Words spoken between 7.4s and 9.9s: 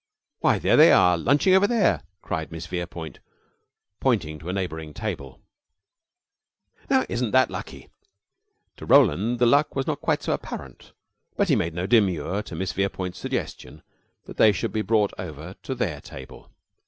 lucky?" To Roland the luck was